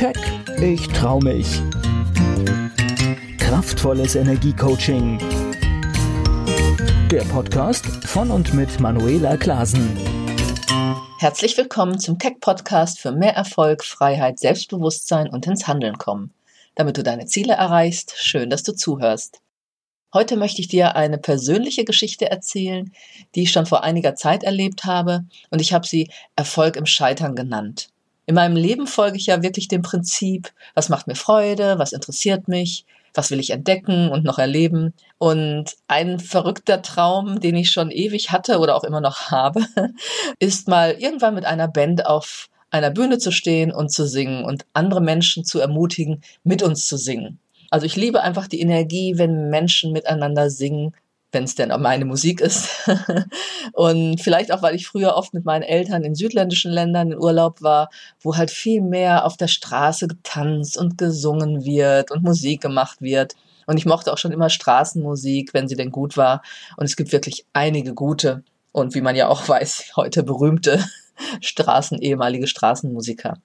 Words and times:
Keck, 0.00 0.16
ich 0.62 0.88
trau 0.88 1.20
mich. 1.20 1.60
Kraftvolles 3.36 4.14
Energiecoaching. 4.14 5.18
Der 7.10 7.20
Podcast 7.24 7.84
von 8.06 8.30
und 8.30 8.54
mit 8.54 8.80
Manuela 8.80 9.36
Klasen. 9.36 9.94
Herzlich 11.18 11.54
willkommen 11.58 11.98
zum 11.98 12.16
Keck 12.16 12.40
Podcast 12.40 12.98
für 12.98 13.12
mehr 13.12 13.34
Erfolg, 13.34 13.84
Freiheit, 13.84 14.38
Selbstbewusstsein 14.38 15.28
und 15.28 15.46
ins 15.46 15.68
Handeln 15.68 15.98
kommen. 15.98 16.32
Damit 16.76 16.96
du 16.96 17.02
deine 17.02 17.26
Ziele 17.26 17.52
erreichst, 17.52 18.14
schön, 18.16 18.48
dass 18.48 18.62
du 18.62 18.72
zuhörst. 18.72 19.42
Heute 20.14 20.38
möchte 20.38 20.62
ich 20.62 20.68
dir 20.68 20.96
eine 20.96 21.18
persönliche 21.18 21.84
Geschichte 21.84 22.30
erzählen, 22.30 22.90
die 23.34 23.42
ich 23.42 23.52
schon 23.52 23.66
vor 23.66 23.84
einiger 23.84 24.14
Zeit 24.14 24.44
erlebt 24.44 24.84
habe 24.84 25.26
und 25.50 25.60
ich 25.60 25.74
habe 25.74 25.86
sie 25.86 26.10
Erfolg 26.36 26.76
im 26.76 26.86
Scheitern 26.86 27.36
genannt. 27.36 27.90
In 28.30 28.36
meinem 28.36 28.54
Leben 28.54 28.86
folge 28.86 29.16
ich 29.16 29.26
ja 29.26 29.42
wirklich 29.42 29.66
dem 29.66 29.82
Prinzip, 29.82 30.52
was 30.74 30.88
macht 30.88 31.08
mir 31.08 31.16
Freude, 31.16 31.80
was 31.80 31.90
interessiert 31.90 32.46
mich, 32.46 32.84
was 33.12 33.32
will 33.32 33.40
ich 33.40 33.50
entdecken 33.50 34.08
und 34.08 34.22
noch 34.22 34.38
erleben. 34.38 34.94
Und 35.18 35.74
ein 35.88 36.20
verrückter 36.20 36.80
Traum, 36.80 37.40
den 37.40 37.56
ich 37.56 37.72
schon 37.72 37.90
ewig 37.90 38.30
hatte 38.30 38.60
oder 38.60 38.76
auch 38.76 38.84
immer 38.84 39.00
noch 39.00 39.32
habe, 39.32 39.66
ist 40.38 40.68
mal 40.68 40.92
irgendwann 40.92 41.34
mit 41.34 41.44
einer 41.44 41.66
Band 41.66 42.06
auf 42.06 42.50
einer 42.70 42.90
Bühne 42.90 43.18
zu 43.18 43.32
stehen 43.32 43.72
und 43.72 43.90
zu 43.90 44.06
singen 44.06 44.44
und 44.44 44.64
andere 44.74 45.00
Menschen 45.00 45.44
zu 45.44 45.58
ermutigen, 45.58 46.22
mit 46.44 46.62
uns 46.62 46.86
zu 46.86 46.98
singen. 46.98 47.40
Also 47.68 47.84
ich 47.84 47.96
liebe 47.96 48.22
einfach 48.22 48.46
die 48.46 48.60
Energie, 48.60 49.14
wenn 49.16 49.50
Menschen 49.50 49.90
miteinander 49.90 50.50
singen, 50.50 50.94
wenn 51.32 51.44
es 51.44 51.54
denn 51.54 51.72
auch 51.72 51.78
meine 51.78 52.04
Musik 52.04 52.40
ist. 52.40 52.68
und 53.72 54.20
vielleicht 54.20 54.52
auch, 54.52 54.62
weil 54.62 54.74
ich 54.74 54.86
früher 54.86 55.14
oft 55.14 55.34
mit 55.34 55.44
meinen 55.44 55.62
Eltern 55.62 56.04
in 56.04 56.14
südländischen 56.14 56.72
Ländern 56.72 57.12
in 57.12 57.18
Urlaub 57.18 57.62
war, 57.62 57.90
wo 58.20 58.36
halt 58.36 58.50
viel 58.50 58.82
mehr 58.82 59.24
auf 59.24 59.36
der 59.36 59.48
Straße 59.48 60.08
getanzt 60.08 60.76
und 60.76 60.98
gesungen 60.98 61.64
wird 61.64 62.10
und 62.10 62.22
Musik 62.22 62.60
gemacht 62.60 63.00
wird. 63.00 63.34
Und 63.66 63.76
ich 63.76 63.86
mochte 63.86 64.12
auch 64.12 64.18
schon 64.18 64.32
immer 64.32 64.50
Straßenmusik, 64.50 65.54
wenn 65.54 65.68
sie 65.68 65.76
denn 65.76 65.90
gut 65.90 66.16
war. 66.16 66.42
Und 66.76 66.86
es 66.86 66.96
gibt 66.96 67.12
wirklich 67.12 67.46
einige 67.52 67.94
gute 67.94 68.42
und 68.72 68.94
wie 68.94 69.00
man 69.00 69.16
ja 69.16 69.28
auch 69.28 69.48
weiß, 69.48 69.92
heute 69.96 70.22
berühmte 70.22 70.84
Straßen, 71.40 71.98
ehemalige 71.98 72.46
Straßenmusiker. 72.46 73.38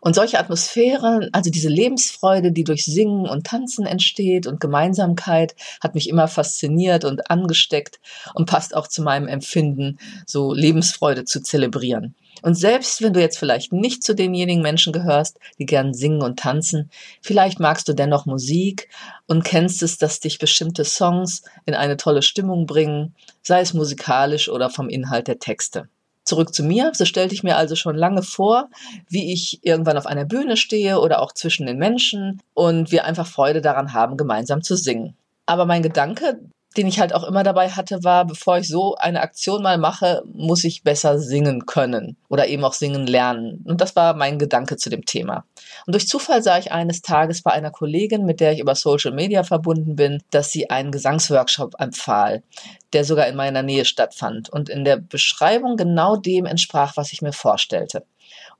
Und 0.00 0.14
solche 0.14 0.38
Atmosphären, 0.38 1.28
also 1.32 1.50
diese 1.50 1.68
Lebensfreude, 1.68 2.50
die 2.50 2.64
durch 2.64 2.84
Singen 2.84 3.28
und 3.28 3.46
Tanzen 3.46 3.86
entsteht 3.86 4.46
und 4.46 4.60
Gemeinsamkeit, 4.60 5.54
hat 5.80 5.94
mich 5.94 6.08
immer 6.08 6.26
fasziniert 6.26 7.04
und 7.04 7.30
angesteckt 7.30 8.00
und 8.34 8.46
passt 8.46 8.74
auch 8.74 8.88
zu 8.88 9.02
meinem 9.02 9.28
Empfinden, 9.28 9.98
so 10.26 10.52
Lebensfreude 10.52 11.24
zu 11.24 11.40
zelebrieren. 11.40 12.16
Und 12.42 12.56
selbst 12.56 13.02
wenn 13.02 13.12
du 13.12 13.20
jetzt 13.20 13.38
vielleicht 13.38 13.72
nicht 13.72 14.02
zu 14.02 14.14
denjenigen 14.14 14.62
Menschen 14.62 14.92
gehörst, 14.92 15.38
die 15.58 15.66
gern 15.66 15.94
singen 15.94 16.22
und 16.22 16.40
tanzen, 16.40 16.90
vielleicht 17.20 17.60
magst 17.60 17.88
du 17.88 17.92
dennoch 17.92 18.26
Musik 18.26 18.88
und 19.28 19.44
kennst 19.44 19.82
es, 19.82 19.98
dass 19.98 20.18
dich 20.18 20.38
bestimmte 20.38 20.84
Songs 20.84 21.42
in 21.66 21.74
eine 21.74 21.96
tolle 21.96 22.22
Stimmung 22.22 22.66
bringen, 22.66 23.14
sei 23.42 23.60
es 23.60 23.74
musikalisch 23.74 24.48
oder 24.48 24.70
vom 24.70 24.88
Inhalt 24.88 25.28
der 25.28 25.38
Texte. 25.38 25.88
Zurück 26.24 26.54
zu 26.54 26.62
mir. 26.62 26.92
So 26.94 27.04
stellte 27.04 27.34
ich 27.34 27.42
mir 27.42 27.56
also 27.56 27.74
schon 27.74 27.96
lange 27.96 28.22
vor, 28.22 28.68
wie 29.08 29.32
ich 29.32 29.60
irgendwann 29.62 29.98
auf 29.98 30.06
einer 30.06 30.24
Bühne 30.24 30.56
stehe 30.56 31.00
oder 31.00 31.20
auch 31.20 31.32
zwischen 31.32 31.66
den 31.66 31.78
Menschen 31.78 32.40
und 32.54 32.92
wir 32.92 33.04
einfach 33.04 33.26
Freude 33.26 33.60
daran 33.60 33.92
haben, 33.92 34.16
gemeinsam 34.16 34.62
zu 34.62 34.76
singen. 34.76 35.16
Aber 35.46 35.66
mein 35.66 35.82
Gedanke, 35.82 36.40
den 36.72 36.86
ich 36.86 37.00
halt 37.00 37.14
auch 37.14 37.24
immer 37.24 37.42
dabei 37.42 37.70
hatte, 37.70 38.04
war, 38.04 38.24
bevor 38.24 38.58
ich 38.58 38.68
so 38.68 38.94
eine 38.96 39.20
Aktion 39.20 39.62
mal 39.62 39.78
mache, 39.78 40.22
muss 40.32 40.64
ich 40.64 40.82
besser 40.82 41.18
singen 41.18 41.66
können 41.66 42.16
oder 42.28 42.46
eben 42.48 42.64
auch 42.64 42.72
singen 42.72 43.06
lernen. 43.06 43.64
Und 43.66 43.80
das 43.80 43.96
war 43.96 44.14
mein 44.14 44.38
Gedanke 44.38 44.76
zu 44.76 44.90
dem 44.90 45.04
Thema. 45.04 45.44
Und 45.86 45.94
durch 45.94 46.08
Zufall 46.08 46.42
sah 46.42 46.58
ich 46.58 46.72
eines 46.72 47.02
Tages 47.02 47.42
bei 47.42 47.52
einer 47.52 47.70
Kollegin, 47.70 48.24
mit 48.24 48.40
der 48.40 48.52
ich 48.52 48.60
über 48.60 48.74
Social 48.74 49.12
Media 49.12 49.42
verbunden 49.42 49.96
bin, 49.96 50.22
dass 50.30 50.50
sie 50.50 50.70
einen 50.70 50.92
Gesangsworkshop 50.92 51.74
empfahl, 51.78 52.42
der 52.92 53.04
sogar 53.04 53.26
in 53.26 53.36
meiner 53.36 53.62
Nähe 53.62 53.84
stattfand 53.84 54.50
und 54.50 54.68
in 54.68 54.84
der 54.84 54.96
Beschreibung 54.96 55.76
genau 55.76 56.16
dem 56.16 56.46
entsprach, 56.46 56.96
was 56.96 57.12
ich 57.12 57.22
mir 57.22 57.32
vorstellte. 57.32 58.04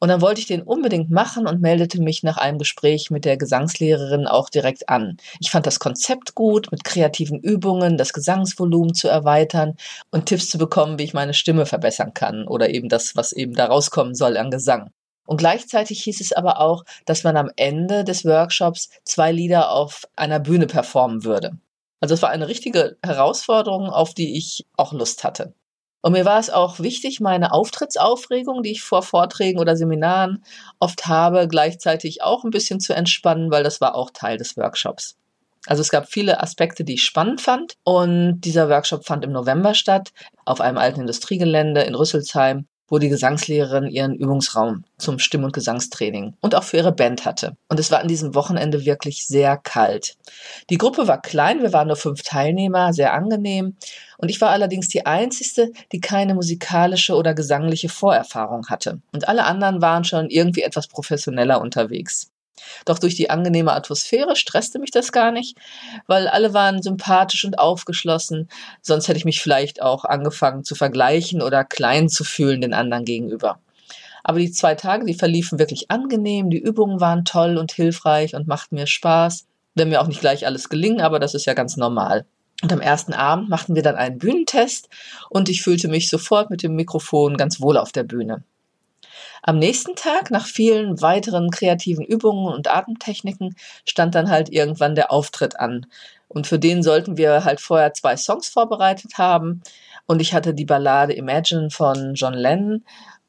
Und 0.03 0.09
dann 0.09 0.21
wollte 0.21 0.41
ich 0.41 0.49
den 0.49 0.63
unbedingt 0.63 1.13
machen 1.13 1.47
und 1.47 1.61
meldete 1.61 2.03
mich 2.03 2.25
nach 2.25 2.37
einem 2.37 2.59
Gespräch 2.59 3.13
mit 3.13 3.25
der 3.25 3.37
Gesangslehrerin 3.37 4.27
auch 4.27 4.49
direkt 4.49 4.89
an. 4.89 5.17
Ich 5.39 5.53
fand 5.53 5.65
das 5.65 5.79
Konzept 5.79 6.35
gut, 6.35 6.73
mit 6.73 6.83
kreativen 6.83 7.39
Übungen 7.39 7.97
das 7.97 8.13
Gesangsvolumen 8.13 8.95
zu 8.95 9.07
erweitern 9.07 9.77
und 10.11 10.27
Tipps 10.27 10.49
zu 10.49 10.59
bekommen, 10.59 10.99
wie 10.99 11.05
ich 11.05 11.15
meine 11.15 11.35
Stimme 11.35 11.67
verbessern 11.67 12.15
kann 12.15 12.49
oder 12.49 12.71
eben 12.71 12.89
das, 12.89 13.15
was 13.15 13.33
eben 13.33 13.55
da 13.55 13.67
rauskommen 13.67 14.17
soll 14.17 14.37
an 14.39 14.51
Gesang. 14.51 14.91
Und 15.25 15.37
gleichzeitig 15.37 16.03
hieß 16.03 16.21
es 16.21 16.33
aber 16.33 16.59
auch, 16.59 16.83
dass 17.07 17.23
man 17.23 17.37
am 17.37 17.53
Ende 17.55 18.03
des 18.03 18.25
Workshops 18.25 18.89
zwei 19.05 19.31
Lieder 19.31 19.71
auf 19.71 20.09
einer 20.17 20.41
Bühne 20.41 20.67
performen 20.67 21.23
würde. 21.23 21.53
Also 22.01 22.15
es 22.15 22.23
war 22.23 22.31
eine 22.31 22.49
richtige 22.49 22.97
Herausforderung, 23.05 23.89
auf 23.89 24.15
die 24.15 24.37
ich 24.37 24.67
auch 24.77 24.93
Lust 24.93 25.23
hatte. 25.23 25.55
Und 26.03 26.13
mir 26.13 26.25
war 26.25 26.39
es 26.41 26.51
auch 26.51 26.81
wichtig, 26.81 27.21
meine 27.21 27.53
Auftrittsaufregung, 27.53 28.63
die 28.63 28.73
ich 28.73 28.83
vor 28.83 29.03
Vorträgen 29.03 29.61
oder 29.61 29.77
Seminaren 29.77 30.45
oft 30.81 31.07
habe, 31.07 31.47
gleichzeitig 31.49 32.23
auch 32.23 32.45
ein 32.45 32.51
bisschen 32.51 32.81
zu 32.81 32.93
entspannen, 32.93 33.51
weil 33.51 33.63
das 33.63 33.81
war 33.81 33.95
auch 33.95 34.11
Teil 34.11 34.37
des 34.37 34.57
Workshops. 34.57 35.17
Also 35.67 35.81
es 35.81 35.91
gab 35.91 36.09
viele 36.09 36.43
Aspekte, 36.43 36.83
die 36.83 36.95
ich 36.95 37.05
spannend 37.05 37.41
fand. 37.41 37.77
Und 37.85 38.41
dieser 38.41 38.69
Workshop 38.69 39.07
fand 39.07 39.25
im 39.25 39.31
November 39.31 39.75
statt, 39.75 40.13
auf 40.45 40.61
einem 40.61 40.77
alten 40.77 41.01
Industriegelände 41.01 41.83
in 41.83 41.95
Rüsselsheim 41.95 42.67
wo 42.93 42.99
die 42.99 43.09
Gesangslehrerin 43.09 43.87
ihren 43.87 44.15
Übungsraum 44.15 44.85
zum 44.99 45.19
Stimm- 45.19 45.45
und 45.45 45.55
Gesangstraining 45.55 46.35
und 46.43 46.55
auch 46.55 46.63
für 46.63 46.77
ihre 46.77 46.93
Band 46.93 47.25
hatte. 47.25 47.57
Und 47.71 47.81
es 47.81 47.91
war 47.91 48.01
an 48.01 48.07
diesem 48.07 48.35
Wochenende 48.35 48.85
wirklich 48.85 49.27
sehr 49.27 49.57
kalt. 49.57 50.19
Die 50.69 50.77
Gruppe 50.77 51.09
war 51.09 51.23
klein, 51.23 51.63
wir 51.63 51.73
waren 51.73 51.87
nur 51.87 51.97
fünf 51.97 52.21
Teilnehmer, 52.23 52.93
sehr 52.93 53.15
angenehm. 53.15 53.77
Und 54.19 54.29
ich 54.29 54.43
war 54.43 54.51
allerdings 54.51 54.91
die 54.91 55.07
Einzige, 55.07 55.73
die 55.91 56.01
keine 56.01 56.35
musikalische 56.35 57.15
oder 57.15 57.33
gesangliche 57.33 57.89
Vorerfahrung 57.89 58.69
hatte. 58.69 59.01
Und 59.15 59.27
alle 59.27 59.45
anderen 59.45 59.81
waren 59.81 60.05
schon 60.05 60.29
irgendwie 60.29 60.61
etwas 60.61 60.87
professioneller 60.87 61.63
unterwegs. 61.63 62.32
Doch 62.85 62.99
durch 62.99 63.15
die 63.15 63.31
angenehme 63.31 63.73
Atmosphäre 63.73 64.37
stresste 64.37 64.79
mich 64.79 64.91
das 64.91 65.13
gar 65.13 65.33
nicht, 65.33 65.57
weil 66.07 66.29
alle 66.29 66.55
waren 66.55 66.83
sympathisch 66.83 67.45
und 67.45 67.59
aufgeschlossen. 67.59 68.49
Sonst 68.81 69.09
hätte 69.09 69.19
ich 69.19 69.25
mich 69.25 69.41
vielleicht 69.41 69.83
auch 69.83 70.05
angefangen 70.05 70.65
zu 70.65 70.75
vergleichen 70.75 71.43
oder 71.43 71.65
klein 71.65 72.09
zu 72.09 72.25
fühlen 72.25 72.61
den 72.61 72.75
anderen 72.75 73.05
gegenüber. 73.05 73.59
Aber 74.25 74.39
die 74.39 74.53
zwei 74.53 74.75
Tage, 74.75 75.05
die 75.05 75.15
verliefen 75.15 75.59
wirklich 75.59 75.91
angenehm, 75.91 76.51
die 76.51 76.61
Übungen 76.61 77.01
waren 77.01 77.25
toll 77.25 77.59
und 77.59 77.73
hilfreich 77.73 78.35
und 78.35 78.47
machten 78.47 78.77
mir 78.77 78.87
Spaß. 78.87 79.47
Wenn 79.75 79.89
mir 79.89 80.01
auch 80.01 80.07
nicht 80.07 80.21
gleich 80.21 80.47
alles 80.47 80.69
gelingen, 80.69 81.01
aber 81.01 81.19
das 81.19 81.35
ist 81.35 81.47
ja 81.47 81.55
ganz 81.55 81.77
normal. 81.77 82.27
Und 82.63 82.73
am 82.73 82.81
ersten 82.81 83.13
Abend 83.13 83.49
machten 83.49 83.75
wir 83.75 83.83
dann 83.83 83.97
einen 83.97 84.19
Bühnentest 84.19 84.89
und 85.31 85.49
ich 85.49 85.63
fühlte 85.63 85.89
mich 85.89 86.09
sofort 86.09 86.51
mit 86.51 86.63
dem 86.63 86.77
Mikrofon 86.77 87.37
ganz 87.37 87.61
wohl 87.61 87.77
auf 87.77 87.91
der 87.91 88.05
Bühne. 88.05 88.45
Am 89.45 89.59
nächsten 89.59 89.97
Tag, 89.97 90.31
nach 90.31 90.47
vielen 90.47 91.03
weiteren 91.03 91.51
kreativen 91.51 92.05
Übungen 92.05 92.47
und 92.47 92.69
Atemtechniken, 92.69 93.57
stand 93.85 94.15
dann 94.15 94.31
halt 94.31 94.51
irgendwann 94.51 94.95
der 94.95 95.11
Auftritt 95.11 95.59
an. 95.59 95.87
Und 96.29 96.47
für 96.47 96.61
den 96.61 96.85
sollten 96.85 97.17
wir 97.17 97.45
halt 97.45 97.61
vorher 97.61 97.93
zwei 97.93 98.17
Songs 98.17 98.49
vorbereitet 98.49 99.19
haben. 99.19 99.61
Und 100.07 100.23
ich 100.23 100.33
hatte 100.33 100.55
die 100.55 100.65
Ballade 100.65 101.13
Imagine 101.13 101.71
von 101.71 102.15
John 102.15 102.35
Lennon 102.35 102.85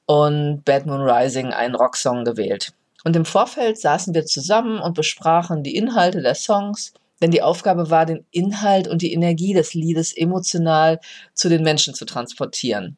und 0.05 0.63
Bad 0.63 0.85
Moon 0.85 1.01
Rising, 1.01 1.51
einen 1.51 1.73
Rocksong, 1.73 2.23
gewählt. 2.23 2.73
Und 3.03 3.15
im 3.15 3.25
Vorfeld 3.25 3.79
saßen 3.79 4.13
wir 4.13 4.25
zusammen 4.25 4.79
und 4.79 4.93
besprachen 4.93 5.63
die 5.63 5.75
Inhalte 5.75 6.21
der 6.21 6.35
Songs, 6.35 6.93
denn 7.21 7.31
die 7.31 7.41
Aufgabe 7.41 7.89
war, 7.89 8.05
den 8.05 8.25
Inhalt 8.31 8.87
und 8.87 9.01
die 9.01 9.13
Energie 9.13 9.53
des 9.53 9.73
Liedes 9.73 10.15
emotional 10.15 10.99
zu 11.33 11.49
den 11.49 11.63
Menschen 11.63 11.95
zu 11.95 12.05
transportieren. 12.05 12.97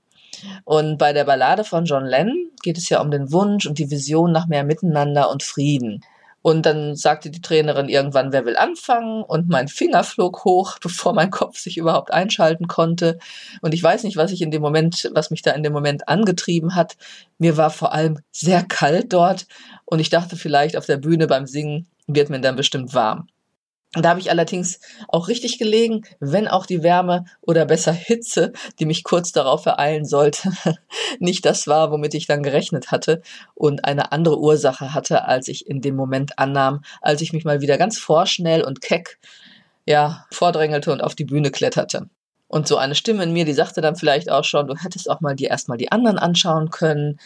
Und 0.65 0.97
bei 0.97 1.13
der 1.13 1.23
Ballade 1.23 1.63
von 1.63 1.85
John 1.85 2.05
Lennon 2.05 2.44
geht 2.65 2.79
es 2.79 2.89
ja 2.89 2.99
um 2.99 3.11
den 3.11 3.31
Wunsch 3.31 3.67
und 3.67 3.77
die 3.77 3.91
Vision 3.91 4.31
nach 4.31 4.47
mehr 4.47 4.63
Miteinander 4.63 5.29
und 5.29 5.43
Frieden. 5.43 6.03
Und 6.41 6.65
dann 6.65 6.95
sagte 6.95 7.29
die 7.29 7.41
Trainerin 7.41 7.89
irgendwann, 7.89 8.31
wer 8.31 8.45
will 8.45 8.57
anfangen? 8.57 9.23
Und 9.23 9.49
mein 9.49 9.67
Finger 9.67 10.03
flog 10.03 10.43
hoch, 10.45 10.77
bevor 10.81 11.13
mein 11.13 11.31
Kopf 11.31 11.57
sich 11.59 11.77
überhaupt 11.77 12.11
einschalten 12.11 12.67
konnte. 12.67 13.19
Und 13.61 13.73
ich 13.73 13.81
weiß 13.81 14.03
nicht, 14.03 14.17
was 14.17 14.31
ich 14.31 14.41
in 14.41 14.51
dem 14.51 14.61
Moment, 14.61 15.09
was 15.13 15.31
mich 15.31 15.43
da 15.43 15.51
in 15.51 15.63
dem 15.63 15.73
Moment 15.73 16.07
angetrieben 16.07 16.75
hat. 16.75 16.97
Mir 17.37 17.55
war 17.55 17.69
vor 17.69 17.93
allem 17.93 18.19
sehr 18.31 18.63
kalt 18.63 19.13
dort. 19.13 19.45
Und 19.85 19.99
ich 19.99 20.09
dachte 20.09 20.35
vielleicht 20.35 20.75
auf 20.75 20.87
der 20.87 20.97
Bühne 20.97 21.27
beim 21.27 21.45
Singen 21.45 21.87
wird 22.07 22.29
mir 22.29 22.41
dann 22.41 22.55
bestimmt 22.55 22.93
warm. 22.93 23.27
Da 23.95 24.09
habe 24.09 24.19
ich 24.19 24.29
allerdings 24.29 24.79
auch 25.07 25.27
richtig 25.27 25.57
gelegen, 25.57 26.05
wenn 26.19 26.47
auch 26.47 26.65
die 26.65 26.83
Wärme 26.83 27.25
oder 27.41 27.65
besser 27.65 27.93
Hitze, 27.93 28.51
die 28.79 28.85
mich 28.85 29.03
kurz 29.03 29.31
darauf 29.31 29.65
ereilen 29.65 30.05
sollte, 30.05 30.51
nicht 31.19 31.45
das 31.45 31.67
war, 31.67 31.91
womit 31.91 32.13
ich 32.13 32.27
dann 32.27 32.43
gerechnet 32.43 32.91
hatte 32.91 33.21
und 33.53 33.85
eine 33.85 34.11
andere 34.11 34.39
Ursache 34.39 34.93
hatte, 34.93 35.25
als 35.25 35.47
ich 35.47 35.67
in 35.67 35.81
dem 35.81 35.95
Moment 35.95 36.37
annahm, 36.39 36.83
als 37.01 37.21
ich 37.21 37.33
mich 37.33 37.45
mal 37.45 37.61
wieder 37.61 37.77
ganz 37.77 37.97
vorschnell 37.97 38.63
und 38.63 38.81
keck 38.81 39.19
ja, 39.85 40.25
vordrängelte 40.31 40.91
und 40.91 41.03
auf 41.03 41.15
die 41.15 41.25
Bühne 41.25 41.51
kletterte. 41.51 42.09
Und 42.47 42.67
so 42.67 42.77
eine 42.77 42.95
Stimme 42.95 43.23
in 43.23 43.33
mir, 43.33 43.45
die 43.45 43.53
sagte 43.53 43.81
dann 43.81 43.95
vielleicht 43.95 44.29
auch 44.29 44.43
schon, 44.43 44.67
du 44.67 44.75
hättest 44.75 45.09
auch 45.09 45.21
mal 45.21 45.35
dir 45.35 45.49
erstmal 45.49 45.77
die 45.77 45.91
anderen 45.91 46.19
anschauen 46.19 46.69
können, 46.69 47.19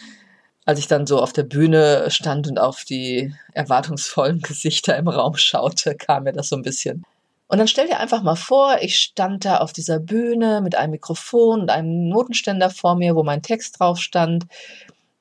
als 0.64 0.78
ich 0.78 0.86
dann 0.86 1.06
so 1.06 1.20
auf 1.20 1.32
der 1.32 1.42
Bühne 1.42 2.10
stand 2.10 2.48
und 2.48 2.58
auf 2.58 2.84
die 2.84 3.34
erwartungsvollen 3.52 4.40
Gesichter 4.42 4.96
im 4.96 5.08
Raum 5.08 5.36
schaute, 5.36 5.94
kam 5.94 6.24
mir 6.24 6.32
das 6.32 6.48
so 6.48 6.56
ein 6.56 6.62
bisschen. 6.62 7.04
Und 7.48 7.58
dann 7.58 7.66
stell 7.66 7.88
dir 7.88 7.98
einfach 7.98 8.22
mal 8.22 8.36
vor, 8.36 8.76
ich 8.80 8.96
stand 8.96 9.44
da 9.44 9.56
auf 9.56 9.72
dieser 9.72 9.98
Bühne 9.98 10.60
mit 10.60 10.76
einem 10.76 10.92
Mikrofon 10.92 11.62
und 11.62 11.70
einem 11.70 12.08
Notenständer 12.08 12.70
vor 12.70 12.94
mir, 12.94 13.16
wo 13.16 13.24
mein 13.24 13.42
Text 13.42 13.80
drauf 13.80 13.98
stand. 13.98 14.46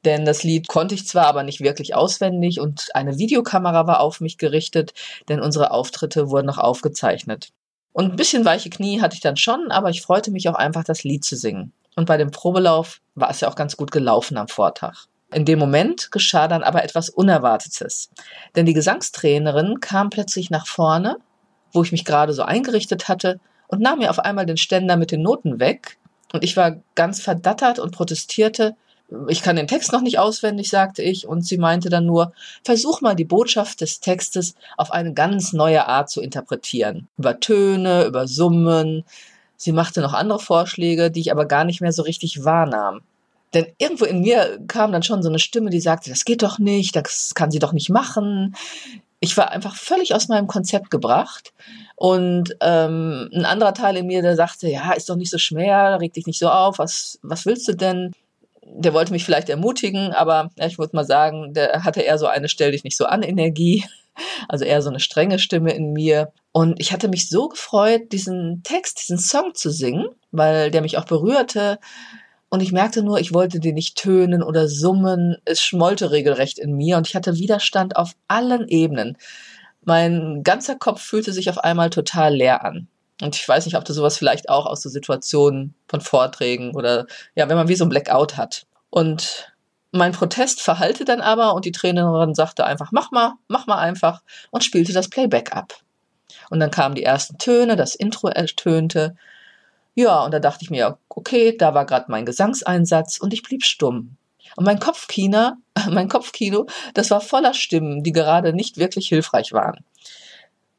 Denn 0.05 0.25
das 0.25 0.43
Lied 0.43 0.67
konnte 0.67 0.93
ich 0.93 1.07
zwar, 1.07 1.25
aber 1.25 1.41
nicht 1.41 1.59
wirklich 1.59 1.95
auswendig 1.95 2.59
und 2.59 2.89
eine 2.93 3.17
Videokamera 3.17 3.87
war 3.87 3.99
auf 3.99 4.21
mich 4.21 4.37
gerichtet, 4.37 4.93
denn 5.27 5.41
unsere 5.41 5.71
Auftritte 5.71 6.29
wurden 6.29 6.45
noch 6.45 6.59
aufgezeichnet. 6.59 7.49
Und 7.93 8.11
ein 8.11 8.15
bisschen 8.15 8.45
weiche 8.45 8.69
Knie 8.69 9.01
hatte 9.01 9.15
ich 9.15 9.21
dann 9.21 9.35
schon, 9.35 9.71
aber 9.71 9.89
ich 9.89 10.03
freute 10.03 10.29
mich 10.29 10.47
auch 10.47 10.55
einfach, 10.55 10.83
das 10.83 11.03
Lied 11.03 11.25
zu 11.25 11.35
singen. 11.35 11.73
Und 11.95 12.05
bei 12.05 12.17
dem 12.17 12.31
Probelauf 12.31 13.01
war 13.15 13.29
es 13.31 13.41
ja 13.41 13.49
auch 13.49 13.55
ganz 13.55 13.75
gut 13.75 13.91
gelaufen 13.91 14.37
am 14.37 14.47
Vortag. 14.47 15.07
In 15.31 15.45
dem 15.45 15.59
Moment 15.59 16.11
geschah 16.11 16.47
dann 16.47 16.63
aber 16.63 16.83
etwas 16.83 17.09
Unerwartetes. 17.09 18.09
Denn 18.55 18.65
die 18.65 18.73
Gesangstrainerin 18.73 19.79
kam 19.79 20.09
plötzlich 20.09 20.49
nach 20.49 20.65
vorne, 20.65 21.17
wo 21.71 21.83
ich 21.83 21.91
mich 21.91 22.05
gerade 22.05 22.33
so 22.33 22.43
eingerichtet 22.43 23.07
hatte, 23.07 23.39
und 23.67 23.81
nahm 23.81 23.99
mir 23.99 24.09
auf 24.09 24.19
einmal 24.19 24.47
den 24.47 24.57
Ständer 24.57 24.97
mit 24.97 25.11
den 25.11 25.21
Noten 25.21 25.59
weg. 25.59 25.97
Und 26.33 26.43
ich 26.43 26.57
war 26.57 26.77
ganz 26.95 27.21
verdattert 27.21 27.77
und 27.77 27.91
protestierte. 27.91 28.75
Ich 29.27 29.43
kann 29.43 29.55
den 29.55 29.67
Text 29.67 29.91
noch 29.91 30.01
nicht 30.01 30.17
auswendig, 30.17 30.69
sagte 30.69 31.03
ich, 31.03 31.27
und 31.27 31.45
sie 31.45 31.59
meinte 31.59 31.89
dann 31.89 32.07
nur, 32.07 32.33
versuch 32.63 33.01
mal 33.01 33.15
die 33.15 33.25
Botschaft 33.25 33.81
des 33.81 33.99
Textes 33.99 34.55
auf 34.77 34.91
eine 34.91 35.13
ganz 35.13 35.53
neue 35.53 35.87
Art 35.87 36.09
zu 36.09 36.21
interpretieren. 36.21 37.07
Über 37.17 37.39
Töne, 37.39 38.05
über 38.05 38.27
Summen. 38.27 39.03
Sie 39.55 39.71
machte 39.71 40.01
noch 40.01 40.13
andere 40.13 40.39
Vorschläge, 40.39 41.11
die 41.11 41.19
ich 41.21 41.31
aber 41.31 41.45
gar 41.45 41.63
nicht 41.63 41.81
mehr 41.81 41.91
so 41.91 42.01
richtig 42.01 42.43
wahrnahm. 42.43 43.01
Denn 43.53 43.67
irgendwo 43.77 44.05
in 44.05 44.21
mir 44.21 44.59
kam 44.67 44.91
dann 44.91 45.03
schon 45.03 45.23
so 45.23 45.29
eine 45.29 45.39
Stimme, 45.39 45.69
die 45.69 45.81
sagte, 45.81 46.09
das 46.09 46.25
geht 46.25 46.43
doch 46.43 46.59
nicht, 46.59 46.95
das 46.95 47.33
kann 47.33 47.51
sie 47.51 47.59
doch 47.59 47.73
nicht 47.73 47.89
machen. 47.89 48.55
Ich 49.19 49.35
war 49.37 49.51
einfach 49.51 49.75
völlig 49.75 50.13
aus 50.13 50.27
meinem 50.27 50.47
Konzept 50.47 50.91
gebracht. 50.91 51.53
Und 51.95 52.55
ähm, 52.61 53.29
ein 53.33 53.45
anderer 53.45 53.73
Teil 53.73 53.97
in 53.97 54.07
mir, 54.07 54.21
der 54.21 54.35
sagte, 54.35 54.69
ja, 54.69 54.93
ist 54.93 55.09
doch 55.09 55.15
nicht 55.15 55.31
so 55.31 55.37
schwer, 55.37 55.99
reg 55.99 56.13
dich 56.13 56.27
nicht 56.27 56.39
so 56.39 56.49
auf, 56.49 56.79
was, 56.79 57.19
was 57.23 57.45
willst 57.45 57.67
du 57.67 57.73
denn? 57.73 58.13
Der 58.63 58.93
wollte 58.93 59.11
mich 59.11 59.25
vielleicht 59.25 59.49
ermutigen, 59.49 60.13
aber 60.13 60.51
ja, 60.57 60.67
ich 60.67 60.77
würde 60.77 60.95
mal 60.95 61.03
sagen, 61.03 61.53
der 61.53 61.83
hatte 61.83 62.01
eher 62.01 62.19
so 62.19 62.27
eine 62.27 62.47
Stell 62.47 62.71
dich 62.71 62.83
nicht 62.83 62.95
so 62.95 63.05
an 63.05 63.23
Energie, 63.23 63.83
also 64.47 64.63
eher 64.63 64.81
so 64.83 64.89
eine 64.89 64.99
strenge 64.99 65.39
Stimme 65.39 65.73
in 65.73 65.91
mir. 65.91 66.31
Und 66.51 66.79
ich 66.79 66.93
hatte 66.93 67.07
mich 67.07 67.29
so 67.29 67.49
gefreut, 67.49 68.11
diesen 68.11 68.61
Text, 68.63 69.01
diesen 69.01 69.17
Song 69.17 69.55
zu 69.55 69.71
singen, 69.71 70.07
weil 70.31 70.71
der 70.71 70.81
mich 70.81 70.97
auch 70.97 71.05
berührte, 71.05 71.79
und 72.49 72.61
ich 72.61 72.71
merkte 72.71 73.03
nur, 73.03 73.19
ich 73.19 73.33
wollte 73.33 73.59
die 73.59 73.73
nicht 73.73 73.95
tönen 73.95 74.41
oder 74.41 74.67
summen. 74.67 75.37
Es 75.45 75.61
schmollte 75.61 76.11
regelrecht 76.11 76.57
in 76.57 76.73
mir 76.73 76.97
und 76.97 77.07
ich 77.07 77.15
hatte 77.15 77.35
Widerstand 77.35 77.95
auf 77.95 78.13
allen 78.27 78.67
Ebenen. 78.67 79.17
Mein 79.83 80.41
ganzer 80.43 80.75
Kopf 80.75 81.01
fühlte 81.01 81.31
sich 81.31 81.49
auf 81.49 81.59
einmal 81.59 81.91
total 81.91 82.35
leer 82.35 82.65
an. 82.65 82.87
Und 83.21 83.35
ich 83.35 83.47
weiß 83.47 83.65
nicht, 83.65 83.77
ob 83.77 83.85
du 83.85 83.93
sowas 83.93 84.17
vielleicht 84.17 84.49
auch 84.49 84.65
aus 84.65 84.81
so 84.81 84.89
Situationen 84.89 85.75
von 85.87 86.01
Vorträgen 86.01 86.75
oder 86.75 87.05
ja, 87.35 87.49
wenn 87.49 87.57
man 87.57 87.67
wie 87.67 87.75
so 87.75 87.85
ein 87.85 87.89
Blackout 87.89 88.37
hat. 88.37 88.65
Und 88.89 89.53
mein 89.91 90.13
Protest 90.13 90.61
verhallte 90.61 91.05
dann 91.05 91.21
aber 91.21 91.53
und 91.53 91.65
die 91.65 91.71
Trainerin 91.71 92.33
sagte 92.33 92.65
einfach, 92.65 92.91
mach 92.91 93.11
mal, 93.11 93.33
mach 93.47 93.67
mal 93.67 93.77
einfach 93.77 94.21
und 94.49 94.63
spielte 94.63 94.93
das 94.93 95.09
Playback 95.09 95.55
ab. 95.55 95.75
Und 96.49 96.59
dann 96.59 96.71
kamen 96.71 96.95
die 96.95 97.03
ersten 97.03 97.37
Töne, 97.37 97.75
das 97.75 97.95
Intro 97.95 98.27
ertönte 98.29 99.15
ja, 99.99 100.23
und 100.23 100.33
da 100.33 100.39
dachte 100.39 100.63
ich 100.63 100.69
mir, 100.69 100.97
okay, 101.09 101.57
da 101.57 101.73
war 101.73 101.85
gerade 101.85 102.05
mein 102.07 102.25
Gesangseinsatz 102.25 103.19
und 103.19 103.33
ich 103.33 103.43
blieb 103.43 103.65
stumm. 103.65 104.15
Und 104.55 104.63
mein 104.63 104.79
Kopfkino, 104.79 105.53
mein 105.89 106.07
Kopfkino, 106.07 106.67
das 106.93 107.11
war 107.11 107.19
voller 107.19 107.53
Stimmen, 107.53 108.01
die 108.01 108.13
gerade 108.13 108.53
nicht 108.53 108.77
wirklich 108.77 109.09
hilfreich 109.09 109.51
waren. 109.51 109.83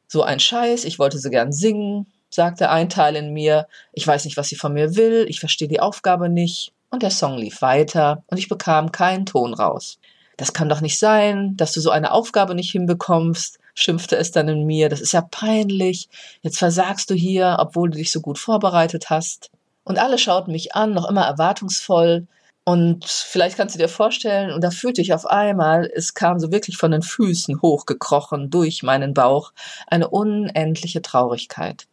So 0.07 0.23
ein 0.23 0.39
Scheiß, 0.39 0.85
ich 0.85 0.97
wollte 0.97 1.19
so 1.19 1.29
gern 1.29 1.51
singen, 1.53 2.07
sagte 2.31 2.71
ein 2.71 2.89
Teil 2.89 3.15
in 3.15 3.31
mir. 3.31 3.67
Ich 3.93 4.07
weiß 4.07 4.25
nicht, 4.25 4.37
was 4.37 4.49
sie 4.49 4.55
von 4.55 4.73
mir 4.73 4.95
will, 4.95 5.27
ich 5.29 5.39
verstehe 5.39 5.67
die 5.67 5.79
Aufgabe 5.79 6.27
nicht. 6.27 6.73
Und 6.89 7.03
der 7.03 7.11
Song 7.11 7.37
lief 7.37 7.61
weiter 7.61 8.23
und 8.25 8.39
ich 8.39 8.49
bekam 8.49 8.91
keinen 8.91 9.27
Ton 9.27 9.53
raus. 9.53 9.99
Das 10.35 10.51
kann 10.51 10.67
doch 10.67 10.81
nicht 10.81 10.97
sein, 10.97 11.55
dass 11.57 11.73
du 11.73 11.79
so 11.79 11.91
eine 11.91 12.11
Aufgabe 12.11 12.55
nicht 12.55 12.71
hinbekommst 12.71 13.59
schimpfte 13.73 14.17
es 14.17 14.31
dann 14.31 14.47
in 14.47 14.65
mir, 14.65 14.89
das 14.89 15.01
ist 15.01 15.13
ja 15.13 15.21
peinlich, 15.21 16.09
jetzt 16.41 16.59
versagst 16.59 17.09
du 17.09 17.13
hier, 17.13 17.57
obwohl 17.59 17.89
du 17.89 17.97
dich 17.97 18.11
so 18.11 18.21
gut 18.21 18.37
vorbereitet 18.37 19.09
hast. 19.09 19.49
Und 19.83 19.99
alle 19.99 20.17
schauten 20.17 20.51
mich 20.51 20.75
an, 20.75 20.93
noch 20.93 21.09
immer 21.09 21.25
erwartungsvoll. 21.25 22.27
Und 22.63 23.05
vielleicht 23.05 23.57
kannst 23.57 23.73
du 23.75 23.79
dir 23.79 23.89
vorstellen, 23.89 24.51
und 24.51 24.63
da 24.63 24.69
fühlte 24.69 25.01
ich 25.01 25.13
auf 25.13 25.25
einmal, 25.25 25.89
es 25.93 26.13
kam 26.13 26.39
so 26.39 26.51
wirklich 26.51 26.77
von 26.77 26.91
den 26.91 27.01
Füßen 27.01 27.61
hochgekrochen 27.61 28.49
durch 28.51 28.83
meinen 28.83 29.13
Bauch, 29.13 29.51
eine 29.87 30.09
unendliche 30.09 31.01
Traurigkeit. 31.01 31.87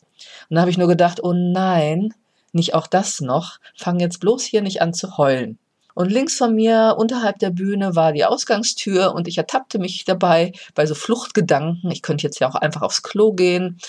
Und 0.50 0.56
da 0.56 0.60
habe 0.60 0.70
ich 0.70 0.78
nur 0.78 0.88
gedacht, 0.88 1.22
oh 1.22 1.32
nein, 1.32 2.12
nicht 2.52 2.74
auch 2.74 2.86
das 2.86 3.20
noch, 3.20 3.58
fang 3.76 4.00
jetzt 4.00 4.20
bloß 4.20 4.42
hier 4.44 4.62
nicht 4.62 4.82
an 4.82 4.92
zu 4.92 5.16
heulen. 5.16 5.58
Und 5.98 6.12
links 6.12 6.36
von 6.36 6.54
mir, 6.54 6.94
unterhalb 6.96 7.40
der 7.40 7.50
Bühne, 7.50 7.96
war 7.96 8.12
die 8.12 8.24
Ausgangstür 8.24 9.16
und 9.16 9.26
ich 9.26 9.36
ertappte 9.36 9.80
mich 9.80 10.04
dabei 10.04 10.52
bei 10.76 10.86
so 10.86 10.94
Fluchtgedanken. 10.94 11.90
Ich 11.90 12.02
könnte 12.02 12.22
jetzt 12.22 12.38
ja 12.38 12.48
auch 12.48 12.54
einfach 12.54 12.82
aufs 12.82 13.02
Klo 13.02 13.32
gehen. 13.32 13.80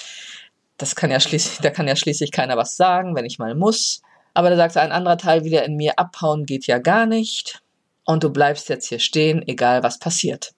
Das 0.77 0.95
kann 0.95 1.11
ja 1.11 1.19
schließlich, 1.19 1.59
da 1.59 1.69
kann 1.69 1.87
ja 1.87 1.95
schließlich 1.95 2.31
keiner 2.31 2.57
was 2.57 2.75
sagen, 2.75 3.15
wenn 3.15 3.25
ich 3.25 3.37
mal 3.37 3.53
muss. 3.53 4.01
Aber 4.33 4.49
da 4.49 4.55
sagte 4.55 4.81
ein 4.81 4.91
anderer 4.91 5.19
Teil 5.19 5.43
wieder 5.43 5.63
in 5.65 5.75
mir, 5.75 5.99
abhauen 5.99 6.47
geht 6.47 6.65
ja 6.65 6.79
gar 6.79 7.05
nicht. 7.05 7.61
Und 8.05 8.23
du 8.23 8.31
bleibst 8.31 8.69
jetzt 8.69 8.87
hier 8.87 8.97
stehen, 8.97 9.47
egal 9.47 9.83
was 9.83 9.99
passiert. 9.99 10.55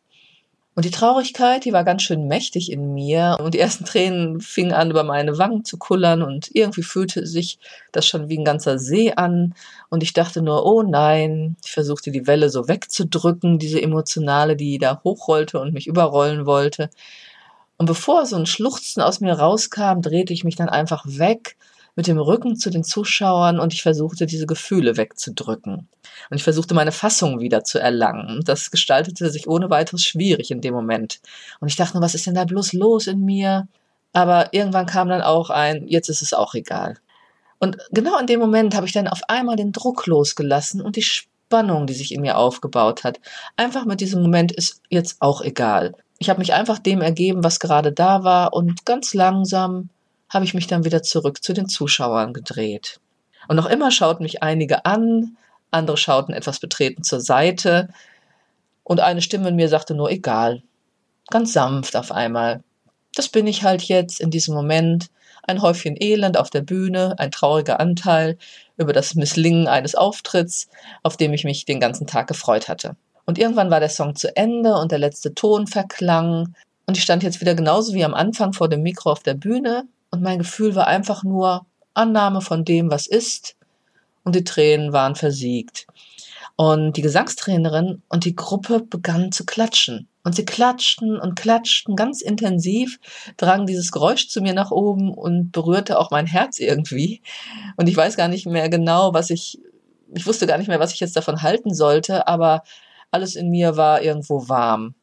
Und 0.73 0.85
die 0.85 0.91
Traurigkeit, 0.91 1.65
die 1.65 1.73
war 1.73 1.83
ganz 1.83 2.01
schön 2.01 2.27
mächtig 2.27 2.71
in 2.71 2.93
mir. 2.93 3.37
Und 3.41 3.53
die 3.53 3.59
ersten 3.59 3.83
Tränen 3.83 4.39
fingen 4.39 4.71
an, 4.71 4.89
über 4.89 5.03
meine 5.03 5.37
Wangen 5.37 5.65
zu 5.65 5.77
kullern. 5.77 6.23
Und 6.23 6.49
irgendwie 6.53 6.83
fühlte 6.83 7.27
sich 7.27 7.59
das 7.91 8.07
schon 8.07 8.29
wie 8.29 8.37
ein 8.37 8.45
ganzer 8.45 8.79
See 8.79 9.11
an. 9.13 9.53
Und 9.89 10.01
ich 10.01 10.13
dachte 10.13 10.41
nur, 10.41 10.65
oh 10.65 10.81
nein. 10.81 11.57
Ich 11.65 11.71
versuchte 11.71 12.11
die 12.11 12.25
Welle 12.25 12.49
so 12.49 12.69
wegzudrücken, 12.69 13.59
diese 13.59 13.81
emotionale, 13.81 14.55
die 14.55 14.77
da 14.77 15.01
hochrollte 15.03 15.59
und 15.59 15.73
mich 15.73 15.87
überrollen 15.87 16.45
wollte. 16.45 16.89
Und 17.77 17.87
bevor 17.87 18.25
so 18.25 18.37
ein 18.37 18.45
Schluchzen 18.45 19.01
aus 19.01 19.19
mir 19.19 19.33
rauskam, 19.33 20.01
drehte 20.01 20.31
ich 20.31 20.45
mich 20.45 20.55
dann 20.55 20.69
einfach 20.69 21.03
weg 21.05 21.57
mit 21.95 22.07
dem 22.07 22.17
Rücken 22.17 22.55
zu 22.55 22.69
den 22.69 22.83
Zuschauern 22.83 23.59
und 23.59 23.73
ich 23.73 23.81
versuchte, 23.81 24.25
diese 24.25 24.45
Gefühle 24.45 24.97
wegzudrücken. 24.97 25.89
Und 26.29 26.37
ich 26.37 26.43
versuchte, 26.43 26.73
meine 26.73 26.91
Fassung 26.91 27.39
wieder 27.39 27.63
zu 27.63 27.79
erlangen. 27.79 28.41
Das 28.45 28.71
gestaltete 28.71 29.29
sich 29.29 29.47
ohne 29.47 29.69
weiteres 29.69 30.03
schwierig 30.03 30.51
in 30.51 30.61
dem 30.61 30.73
Moment. 30.73 31.19
Und 31.59 31.67
ich 31.67 31.75
dachte 31.75 31.93
nur, 31.93 32.03
was 32.03 32.15
ist 32.15 32.27
denn 32.27 32.35
da 32.35 32.45
bloß 32.45 32.73
los 32.73 33.07
in 33.07 33.25
mir? 33.25 33.67
Aber 34.13 34.53
irgendwann 34.53 34.85
kam 34.85 35.09
dann 35.09 35.21
auch 35.21 35.49
ein, 35.49 35.87
jetzt 35.87 36.09
ist 36.09 36.21
es 36.21 36.33
auch 36.33 36.53
egal. 36.53 36.97
Und 37.59 37.77
genau 37.91 38.17
in 38.17 38.27
dem 38.27 38.39
Moment 38.39 38.75
habe 38.75 38.87
ich 38.87 38.93
dann 38.93 39.07
auf 39.07 39.21
einmal 39.27 39.55
den 39.55 39.71
Druck 39.71 40.07
losgelassen 40.07 40.81
und 40.81 40.95
die 40.95 41.03
Spannung, 41.03 41.85
die 41.85 41.93
sich 41.93 42.13
in 42.13 42.21
mir 42.21 42.37
aufgebaut 42.37 43.03
hat. 43.03 43.19
Einfach 43.55 43.85
mit 43.85 44.01
diesem 44.01 44.21
Moment 44.21 44.51
ist 44.51 44.81
jetzt 44.89 45.17
auch 45.21 45.41
egal. 45.41 45.93
Ich 46.17 46.29
habe 46.29 46.39
mich 46.39 46.53
einfach 46.53 46.79
dem 46.79 47.01
ergeben, 47.01 47.43
was 47.43 47.59
gerade 47.59 47.91
da 47.91 48.23
war 48.23 48.53
und 48.53 48.85
ganz 48.85 49.13
langsam 49.13 49.89
habe 50.31 50.45
ich 50.45 50.53
mich 50.53 50.65
dann 50.65 50.85
wieder 50.85 51.03
zurück 51.03 51.43
zu 51.43 51.53
den 51.53 51.67
Zuschauern 51.67 52.33
gedreht. 52.33 52.99
Und 53.47 53.57
noch 53.57 53.67
immer 53.67 53.91
schauten 53.91 54.23
mich 54.23 54.41
einige 54.41 54.85
an, 54.85 55.37
andere 55.71 55.97
schauten 55.97 56.33
etwas 56.33 56.59
betreten 56.59 57.03
zur 57.03 57.21
Seite, 57.21 57.89
und 58.83 58.99
eine 58.99 59.21
Stimme 59.21 59.49
in 59.49 59.55
mir 59.55 59.69
sagte 59.69 59.93
nur 59.93 60.09
egal, 60.09 60.63
ganz 61.29 61.53
sanft 61.53 61.95
auf 61.95 62.11
einmal. 62.11 62.63
Das 63.13 63.29
bin 63.29 63.45
ich 63.45 63.63
halt 63.63 63.83
jetzt 63.83 64.19
in 64.19 64.31
diesem 64.31 64.55
Moment, 64.55 65.07
ein 65.43 65.61
Häufchen 65.61 65.95
Elend 65.99 66.37
auf 66.37 66.49
der 66.49 66.61
Bühne, 66.61 67.15
ein 67.17 67.31
trauriger 67.31 67.79
Anteil 67.79 68.37
über 68.77 68.93
das 68.93 69.15
Misslingen 69.15 69.67
eines 69.67 69.95
Auftritts, 69.95 70.67
auf 71.03 71.17
dem 71.17 71.33
ich 71.33 71.43
mich 71.43 71.65
den 71.65 71.79
ganzen 71.79 72.07
Tag 72.07 72.27
gefreut 72.27 72.67
hatte. 72.67 72.95
Und 73.25 73.37
irgendwann 73.37 73.71
war 73.71 73.79
der 73.79 73.89
Song 73.89 74.15
zu 74.15 74.35
Ende 74.35 74.75
und 74.75 74.91
der 74.91 74.99
letzte 74.99 75.33
Ton 75.33 75.67
verklang, 75.67 76.55
und 76.85 76.97
ich 76.97 77.03
stand 77.03 77.23
jetzt 77.23 77.41
wieder 77.41 77.55
genauso 77.55 77.93
wie 77.93 78.03
am 78.03 78.13
Anfang 78.13 78.53
vor 78.53 78.69
dem 78.69 78.81
Mikro 78.81 79.11
auf 79.11 79.23
der 79.23 79.35
Bühne, 79.35 79.85
und 80.11 80.21
mein 80.21 80.39
Gefühl 80.39 80.75
war 80.75 80.87
einfach 80.87 81.23
nur 81.23 81.65
Annahme 81.93 82.41
von 82.41 82.63
dem, 82.63 82.91
was 82.91 83.07
ist. 83.07 83.55
Und 84.23 84.35
die 84.35 84.43
Tränen 84.43 84.93
waren 84.93 85.15
versiegt. 85.15 85.87
Und 86.55 86.97
die 86.97 87.01
Gesangstrainerin 87.01 88.03
und 88.07 88.25
die 88.25 88.35
Gruppe 88.35 88.81
begannen 88.81 89.31
zu 89.31 89.45
klatschen. 89.45 90.07
Und 90.23 90.35
sie 90.35 90.45
klatschten 90.45 91.17
und 91.17 91.35
klatschten 91.35 91.95
ganz 91.95 92.21
intensiv, 92.21 92.99
drang 93.37 93.65
dieses 93.65 93.91
Geräusch 93.91 94.27
zu 94.27 94.41
mir 94.41 94.53
nach 94.53 94.69
oben 94.69 95.11
und 95.11 95.51
berührte 95.51 95.97
auch 95.97 96.11
mein 96.11 96.27
Herz 96.27 96.59
irgendwie. 96.59 97.21
Und 97.77 97.89
ich 97.89 97.97
weiß 97.97 98.17
gar 98.17 98.27
nicht 98.27 98.45
mehr 98.45 98.69
genau, 98.69 99.15
was 99.15 99.31
ich, 99.31 99.59
ich 100.13 100.27
wusste 100.27 100.45
gar 100.45 100.59
nicht 100.59 100.67
mehr, 100.67 100.79
was 100.79 100.93
ich 100.93 100.99
jetzt 100.99 101.15
davon 101.15 101.41
halten 101.41 101.73
sollte, 101.73 102.27
aber 102.27 102.61
alles 103.09 103.35
in 103.35 103.49
mir 103.49 103.77
war 103.77 104.03
irgendwo 104.03 104.47
warm. 104.47 104.93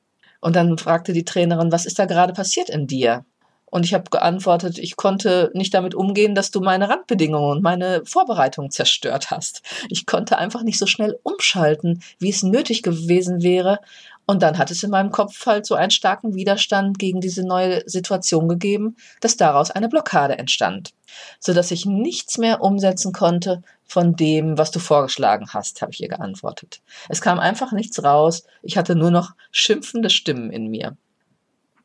Und 0.41 0.55
dann 0.55 0.79
fragte 0.79 1.13
die 1.13 1.25
Trainerin, 1.25 1.73
was 1.73 1.85
ist 1.85 1.99
da 1.99 2.05
gerade 2.05 2.33
passiert 2.33 2.71
in 2.71 2.87
dir? 2.87 3.25
Und 3.71 3.85
ich 3.85 3.95
habe 3.95 4.11
geantwortet, 4.11 4.79
ich 4.79 4.97
konnte 4.97 5.51
nicht 5.55 5.75
damit 5.75 5.95
umgehen, 5.95 6.35
dass 6.35 6.51
du 6.51 6.61
meine 6.61 6.89
Randbedingungen 6.89 7.51
und 7.51 7.63
meine 7.63 8.03
Vorbereitungen 8.05 8.71
zerstört 8.71 9.31
hast. 9.31 9.63
Ich 9.89 10.07
konnte 10.07 10.39
einfach 10.39 10.63
nicht 10.63 10.79
so 10.79 10.87
schnell 10.87 11.19
umschalten, 11.23 12.03
wie 12.19 12.31
es 12.31 12.43
nötig 12.43 12.83
gewesen 12.83 13.43
wäre. 13.43 13.81
Und 14.27 14.43
dann 14.43 14.59
hat 14.59 14.71
es 14.71 14.83
in 14.83 14.91
meinem 14.91 15.11
Kopf 15.11 15.47
halt 15.47 15.65
so 15.65 15.75
einen 15.75 15.91
starken 15.91 16.35
Widerstand 16.35 16.99
gegen 16.99 17.21
diese 17.21 17.47
neue 17.47 17.83
Situation 17.89 18.47
gegeben, 18.47 18.97
dass 19.21 19.39
daraus 19.39 19.71
eine 19.71 19.89
Blockade 19.89 20.39
entstand, 20.39 20.93
so 21.41 21.55
dass 21.55 21.71
ich 21.71 21.87
nichts 21.87 22.37
mehr 22.37 22.61
umsetzen 22.61 23.13
konnte 23.13 23.63
von 23.87 24.17
dem, 24.17 24.59
was 24.59 24.71
du 24.71 24.81
vorgeschlagen 24.81 25.47
hast, 25.55 25.81
habe 25.81 25.93
ich 25.93 26.03
ihr 26.03 26.09
geantwortet. 26.09 26.83
Es 27.09 27.23
kam 27.23 27.39
einfach 27.39 27.73
nichts 27.73 28.05
raus. 28.05 28.45
Ich 28.63 28.77
hatte 28.77 28.95
nur 28.95 29.11
noch 29.11 29.31
schimpfende 29.51 30.11
Stimmen 30.11 30.51
in 30.51 30.69
mir. 30.69 30.95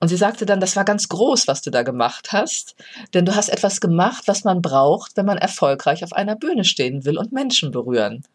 Und 0.03 0.09
sie 0.09 0.17
sagte 0.17 0.45
dann, 0.45 0.59
das 0.59 0.75
war 0.75 0.83
ganz 0.83 1.07
groß, 1.07 1.47
was 1.47 1.61
du 1.61 1.71
da 1.71 1.81
gemacht 1.81 2.33
hast, 2.33 2.75
denn 3.13 3.25
du 3.25 3.37
hast 3.37 3.47
etwas 3.47 3.79
gemacht, 3.79 4.23
was 4.25 4.43
man 4.43 4.61
braucht, 4.61 5.15
wenn 5.15 5.25
man 5.25 5.37
erfolgreich 5.37 6.03
auf 6.03 6.11
einer 6.11 6.35
Bühne 6.35 6.65
stehen 6.65 7.05
will 7.05 7.17
und 7.17 7.31
Menschen 7.31 7.71
berühren. 7.71 8.25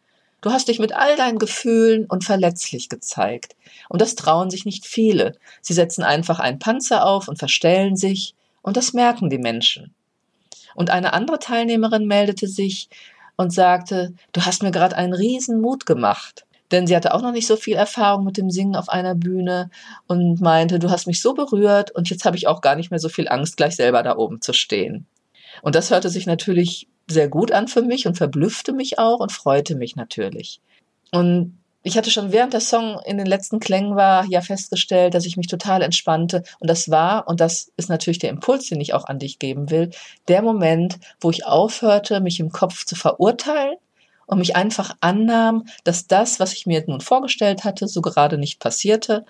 Du 0.41 0.51
hast 0.51 0.69
dich 0.69 0.79
mit 0.79 0.95
all 0.95 1.15
deinen 1.17 1.39
Gefühlen 1.39 2.07
und 2.07 2.25
verletzlich 2.25 2.89
gezeigt. 2.89 3.55
Und 3.91 4.01
das 4.01 4.15
trauen 4.15 4.49
sich 4.49 4.65
nicht 4.65 4.87
viele. 4.87 5.37
Sie 5.61 5.75
setzen 5.75 6.05
einfach 6.05 6.39
einen 6.39 6.59
Panzer 6.59 7.05
auf 7.05 7.29
und 7.29 7.39
verstellen 7.39 7.97
sich, 7.97 8.35
und 8.63 8.79
das 8.79 8.95
merken 8.95 9.29
die 9.29 9.37
Menschen. 9.37 9.93
Und 10.75 10.89
eine 10.89 11.13
andere 11.13 11.39
Teilnehmerin 11.39 12.07
meldete 12.07 12.49
sich 12.49 12.89
und 13.37 13.53
sagte, 13.53 14.15
du 14.33 14.47
hast 14.47 14.63
mir 14.63 14.71
gerade 14.71 14.97
einen 14.97 15.13
riesen 15.13 15.61
Mut 15.61 15.85
gemacht 15.85 16.47
denn 16.71 16.87
sie 16.87 16.95
hatte 16.95 17.15
auch 17.15 17.23
noch 17.23 17.33
nicht 17.33 17.47
so 17.47 17.57
viel 17.57 17.77
Erfahrung 17.77 18.25
mit 18.25 18.37
dem 18.37 18.51
Singen 18.51 18.77
auf 18.77 18.89
einer 18.89 19.15
Bühne 19.15 19.71
und 20.07 20.41
meinte, 20.41 20.79
du 20.79 20.91
hast 20.91 21.07
mich 21.07 21.23
so 21.23 21.35
berührt 21.35 21.91
und 21.91 22.11
jetzt 22.11 22.25
habe 22.25 22.37
ich 22.37 22.47
auch 22.47 22.61
gar 22.61 22.77
nicht 22.77 22.91
mehr 22.91 23.01
so 23.01 23.09
viel 23.09 23.29
Angst, 23.29 23.57
gleich 23.57 23.77
selber 23.77 24.03
da 24.03 24.17
oben 24.17 24.41
zu 24.41 24.53
stehen. 24.53 25.07
Und 25.63 25.75
das 25.75 25.91
hörte 25.91 26.11
sich 26.11 26.27
natürlich 26.27 26.89
sehr 27.11 27.29
gut 27.29 27.53
an 27.53 27.69
für 27.69 27.83
mich 27.83 28.07
und 28.07 28.17
verblüffte 28.17 28.73
mich 28.73 28.99
auch 28.99 29.21
und 29.21 29.33
freute 29.33 29.77
mich 29.77 29.97
natürlich. 29.97 30.61
Und 31.11 31.59
ich 31.83 31.97
hatte 31.97 32.11
schon 32.11 32.33
während 32.33 32.53
der 32.53 32.61
Song 32.61 33.01
in 33.07 33.17
den 33.17 33.27
letzten 33.27 33.61
Klängen 33.61 33.97
war 33.97 34.27
ja 34.27 34.43
festgestellt, 34.43 35.15
dass 35.15 35.25
ich 35.25 35.37
mich 35.37 35.47
total 35.47 35.81
entspannte. 35.81 36.43
Und 36.59 36.69
das 36.69 36.91
war, 36.91 37.27
und 37.29 37.41
das 37.41 37.73
ist 37.77 37.89
natürlich 37.89 38.19
der 38.19 38.31
Impuls, 38.31 38.69
den 38.69 38.81
ich 38.81 38.93
auch 38.93 39.07
an 39.07 39.19
dich 39.19 39.39
geben 39.39 39.71
will, 39.71 39.91
der 40.29 40.43
Moment, 40.43 40.99
wo 41.21 41.31
ich 41.31 41.47
aufhörte, 41.47 42.21
mich 42.21 42.41
im 42.41 42.51
Kopf 42.51 42.85
zu 42.85 42.95
verurteilen 42.95 43.77
und 44.29 44.39
mich 44.39 44.55
einfach 44.55 44.95
annahm, 45.01 45.65
dass 45.85 46.07
das, 46.07 46.39
was 46.39 46.53
ich 46.53 46.67
mir 46.67 46.85
nun 46.87 47.01
vorgestellt 47.01 47.65
hatte, 47.65 47.89
so 47.89 48.03
gerade 48.03 48.37
nicht 48.39 48.61
passierte. 48.61 49.25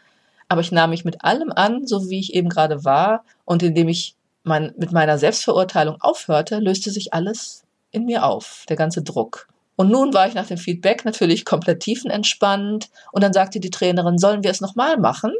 Aber 0.48 0.60
ich 0.60 0.72
nahm 0.72 0.90
mich 0.90 1.04
mit 1.04 1.24
allem 1.24 1.52
an, 1.52 1.86
so 1.86 2.10
wie 2.10 2.18
ich 2.18 2.34
eben 2.34 2.48
gerade 2.48 2.84
war. 2.84 3.24
Und 3.44 3.62
indem 3.62 3.88
ich 3.88 4.16
mein, 4.42 4.74
mit 4.76 4.90
meiner 4.90 5.16
Selbstverurteilung 5.16 5.98
aufhörte, 6.00 6.58
löste 6.58 6.90
sich 6.90 7.14
alles 7.14 7.62
in 7.92 8.06
mir 8.06 8.24
auf, 8.24 8.64
der 8.68 8.76
ganze 8.76 9.02
Druck. 9.02 9.46
Und 9.76 9.88
nun 9.88 10.12
war 10.12 10.26
ich 10.26 10.34
nach 10.34 10.48
dem 10.48 10.58
Feedback 10.58 11.04
natürlich 11.04 11.44
komplett 11.44 11.80
tiefenentspannt. 11.80 12.90
Und 13.12 13.22
dann 13.22 13.32
sagte 13.32 13.60
die 13.60 13.70
Trainerin, 13.70 14.18
sollen 14.18 14.42
wir 14.42 14.50
es 14.50 14.60
nochmal 14.60 14.96
machen? 14.96 15.32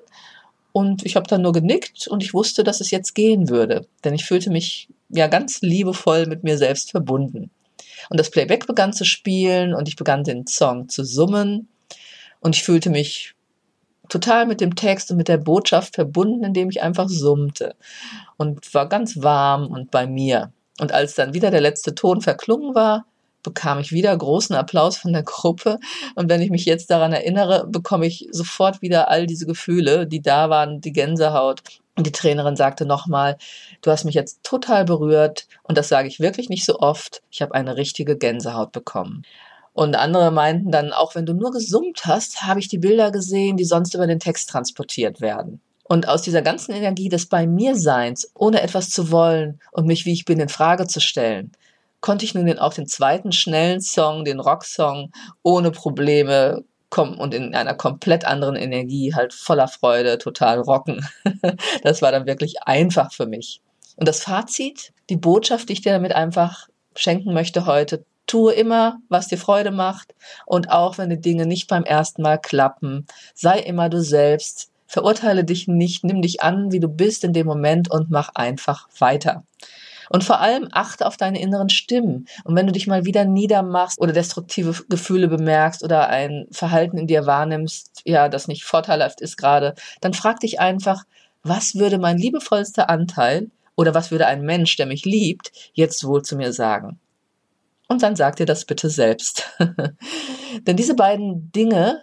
Und 0.71 1.05
ich 1.05 1.17
habe 1.17 1.27
dann 1.27 1.43
nur 1.43 1.53
genickt 1.53 2.07
und 2.07 2.23
ich 2.23 2.33
wusste, 2.33 2.62
dass 2.62 2.81
es 2.81 2.93
jetzt 2.93 3.17
gehen 3.17 3.49
würde. 3.49 3.88
Denn 4.05 4.15
ich 4.15 4.25
fühlte 4.25 4.50
mich 4.50 4.88
ja 5.09 5.27
ganz 5.27 5.62
liebevoll 5.62 6.27
mit 6.27 6.45
mir 6.45 6.59
selbst 6.59 6.93
verbunden. 6.93 7.50
Und 8.11 8.19
das 8.21 8.31
Playback 8.31 8.67
begann 8.67 8.93
zu 8.93 9.05
spielen 9.05 9.75
und 9.75 9.88
ich 9.88 9.97
begann 9.97 10.25
den 10.25 10.47
Song 10.47 10.88
zu 10.88 11.05
summen 11.05 11.69
und 12.40 12.57
ich 12.57 12.62
fühlte 12.62 12.90
mich 12.90 13.35
total 14.09 14.47
mit 14.47 14.61
dem 14.61 14.75
Text 14.75 15.11
und 15.11 15.17
mit 15.17 15.28
der 15.28 15.38
Botschaft 15.38 15.95
verbunden, 15.95 16.45
indem 16.45 16.71
ich 16.71 16.83
einfach 16.83 17.09
summte 17.09 17.75
und 18.37 18.73
war 18.75 18.88
ganz 18.88 19.23
warm 19.23 19.67
und 19.67 19.90
bei 19.90 20.07
mir. 20.07 20.52
Und 20.81 20.93
als 20.93 21.14
dann 21.14 21.35
wieder 21.35 21.50
der 21.50 21.61
letzte 21.61 21.95
Ton 21.95 22.21
verklungen 22.21 22.75
war, 22.75 23.05
bekam 23.43 23.78
ich 23.78 23.93
wieder 23.93 24.17
großen 24.17 24.55
Applaus 24.57 24.97
von 24.97 25.12
der 25.12 25.23
Gruppe. 25.23 25.78
Und 26.14 26.28
wenn 26.28 26.43
ich 26.43 26.50
mich 26.50 26.64
jetzt 26.64 26.90
daran 26.90 27.12
erinnere, 27.12 27.67
bekomme 27.69 28.07
ich 28.07 28.28
sofort 28.31 28.83
wieder 28.83 29.09
all 29.09 29.26
diese 29.26 29.47
Gefühle, 29.47 30.07
die 30.07 30.23
da 30.23 30.50
waren, 30.50 30.81
die 30.81 30.93
Gänsehaut, 30.93 31.62
und 31.99 32.07
die 32.07 32.12
Trainerin 32.12 32.55
sagte 32.55 32.87
nochmal, 32.87 33.37
du 33.83 33.90
hast 33.90 34.05
mich 34.05 34.14
jetzt 34.14 34.45
total 34.45 34.85
berührt 34.85 35.49
und 35.64 35.76
das 35.76 35.88
sage 35.88 36.07
ich 36.07 36.21
wirklich 36.21 36.49
nicht 36.49 36.64
so 36.64 36.78
oft. 36.78 37.23
Ich 37.28 37.43
habe 37.43 37.55
eine 37.55 37.76
richtige 37.76 38.17
Gänsehaut 38.17 38.71
bekommen. 38.71 39.25
Und 39.73 39.97
andere 39.97 40.31
meinten 40.31 40.71
dann, 40.71 40.93
auch 40.93 41.17
wenn 41.17 41.26
du 41.26 41.35
nur 41.35 41.50
gesummt 41.50 42.02
hast, 42.05 42.43
habe 42.45 42.61
ich 42.61 42.69
die 42.69 42.78
Bilder 42.78 43.11
gesehen, 43.11 43.57
die 43.57 43.64
sonst 43.64 43.95
über 43.95 44.07
den 44.07 44.21
Text 44.21 44.49
transportiert 44.49 45.21
werden. 45.21 45.61
Und 45.83 46.07
aus 46.07 46.23
dieser 46.23 46.43
ganzen 46.43 46.73
Energie 46.73 47.09
des 47.09 47.26
bei 47.26 47.49
mir 47.49 47.75
Seins, 47.75 48.31
ohne 48.35 48.62
etwas 48.62 48.90
zu 48.90 49.11
wollen 49.11 49.59
und 49.73 49.87
mich 49.87 50.07
wie 50.07 50.12
ich 50.12 50.25
bin 50.25 50.38
in 50.38 50.49
Frage 50.49 50.87
zu 50.87 51.00
stellen, 51.00 51.50
konnte 52.00 52.25
ich 52.25 52.35
nun 52.35 52.59
auch 52.61 52.75
den 52.75 52.87
zweiten 52.87 53.33
schnellen 53.33 53.81
Song, 53.81 54.25
den 54.25 54.38
Rocksong, 54.38 55.11
ohne 55.43 55.73
Probleme 55.73 56.62
kommen 56.90 57.18
und 57.18 57.35
in 57.35 57.54
einer 57.54 57.75
komplett 57.75 58.25
anderen 58.25 58.57
Energie, 58.57 59.14
halt 59.14 59.35
voller 59.35 59.68
Freude, 59.68 60.18
total 60.18 60.61
rocken. 60.61 61.07
das 61.83 62.02
war 62.02 62.12
dann 62.12 62.26
wirklich 62.26 62.62
einfach 62.62 63.12
für 63.12 63.26
mich. 63.26 63.61
Und 63.97 64.09
das 64.09 64.23
Fazit, 64.23 64.92
die 65.11 65.16
Botschaft, 65.16 65.68
die 65.68 65.75
ich 65.75 65.83
dir 65.83 65.92
damit 65.92 66.12
einfach 66.12 66.68
schenken 66.95 67.33
möchte 67.33 67.66
heute, 67.66 68.04
tue 68.26 68.52
immer, 68.52 68.99
was 69.09 69.28
dir 69.28 69.38
Freude 69.38 69.71
macht 69.71 70.14
und 70.47 70.71
auch 70.71 70.99
wenn 70.99 71.11
die 71.11 71.21
Dinge 71.21 71.47
nicht 71.47 71.66
beim 71.68 71.85
ersten 71.85 72.23
Mal 72.23 72.38
klappen, 72.38 73.07
sei 73.35 73.59
immer 73.59 73.88
du 73.88 74.02
selbst, 74.02 74.71
verurteile 74.87 75.45
dich 75.45 75.66
nicht, 75.68 76.04
nimm 76.04 76.23
dich 76.23 76.42
an, 76.42 76.71
wie 76.73 76.80
du 76.80 76.88
bist 76.88 77.25
in 77.25 77.33
dem 77.33 77.47
Moment 77.47 77.90
und 77.90 78.11
mach 78.11 78.30
einfach 78.35 78.88
weiter. 78.99 79.45
Und 80.11 80.25
vor 80.25 80.41
allem 80.41 80.69
achte 80.73 81.07
auf 81.07 81.17
deine 81.17 81.41
inneren 81.41 81.69
Stimmen. 81.69 82.27
Und 82.45 82.57
wenn 82.57 82.67
du 82.67 82.73
dich 82.73 82.87
mal 82.87 83.05
wieder 83.05 83.25
niedermachst 83.25 84.00
oder 84.00 84.12
destruktive 84.12 84.75
Gefühle 84.88 85.29
bemerkst 85.29 85.83
oder 85.83 86.09
ein 86.09 86.47
Verhalten 86.50 86.99
in 86.99 87.07
dir 87.07 87.27
wahrnimmst, 87.27 88.03
ja, 88.05 88.29
das 88.29 88.49
nicht 88.49 88.65
vorteilhaft 88.65 89.21
ist 89.21 89.37
gerade, 89.37 89.75
dann 90.00 90.15
frag 90.15 90.41
dich 90.41 90.61
einfach, 90.61 91.05
was 91.43 91.75
würde 91.75 91.99
mein 91.99 92.19
liebevollster 92.19 92.91
Anteil 92.91 93.50
oder 93.77 93.95
was 93.95 94.11
würde 94.11 94.27
ein 94.27 94.43
Mensch, 94.43 94.77
der 94.77 94.87
mich 94.87 95.05
liebt, 95.05 95.53
jetzt 95.73 96.05
wohl 96.05 96.23
zu 96.23 96.37
mir 96.37 96.53
sagen? 96.53 96.99
Und 97.87 98.03
dann 98.03 98.17
sag 98.17 98.37
dir 98.37 98.47
das 98.47 98.65
bitte 98.65 98.91
selbst. 98.91 99.49
Denn 100.67 100.77
diese 100.77 100.95
beiden 100.95 101.50
Dinge 101.53 102.03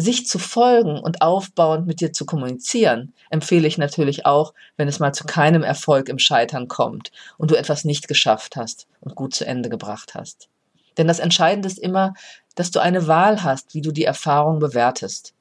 sich 0.00 0.26
zu 0.26 0.38
folgen 0.38 0.98
und 0.98 1.22
aufbauend 1.22 1.86
mit 1.86 2.00
dir 2.00 2.12
zu 2.12 2.26
kommunizieren, 2.26 3.12
empfehle 3.30 3.68
ich 3.68 3.78
natürlich 3.78 4.26
auch, 4.26 4.54
wenn 4.76 4.88
es 4.88 4.98
mal 4.98 5.12
zu 5.12 5.24
keinem 5.24 5.62
Erfolg 5.62 6.08
im 6.08 6.18
Scheitern 6.18 6.68
kommt 6.68 7.12
und 7.38 7.50
du 7.50 7.54
etwas 7.54 7.84
nicht 7.84 8.08
geschafft 8.08 8.56
hast 8.56 8.86
und 9.00 9.14
gut 9.14 9.34
zu 9.34 9.46
Ende 9.46 9.68
gebracht 9.68 10.14
hast. 10.14 10.48
Denn 10.96 11.06
das 11.06 11.18
Entscheidende 11.18 11.68
ist 11.68 11.78
immer, 11.78 12.14
dass 12.54 12.70
du 12.70 12.80
eine 12.80 13.06
Wahl 13.06 13.42
hast, 13.42 13.74
wie 13.74 13.80
du 13.80 13.92
die 13.92 14.04
Erfahrung 14.04 14.58
bewertest. 14.58 15.34